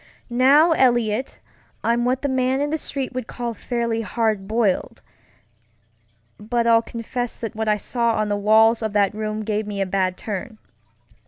[0.31, 1.39] Now, Eliot,
[1.83, 5.03] I'm what the man in the street would call fairly "hard boiled,"
[6.39, 9.79] but I'll confess that what I saw on the walls of that room gave me
[9.79, 10.57] a bad turn.